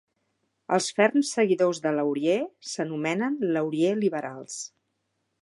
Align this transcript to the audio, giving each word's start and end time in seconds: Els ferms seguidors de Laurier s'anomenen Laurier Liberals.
Els 0.77 0.87
ferms 0.99 1.33
seguidors 1.37 1.81
de 1.83 1.91
Laurier 1.97 2.39
s'anomenen 2.71 3.37
Laurier 3.59 3.95
Liberals. 4.03 4.59